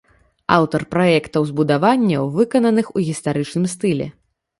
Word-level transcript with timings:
Аўтар 0.53 0.81
праектаў 0.93 1.45
збудаванняў, 1.49 2.23
выкананых 2.37 2.89
у 3.01 3.05
гістарычным 3.11 3.69
стылі. 3.75 4.09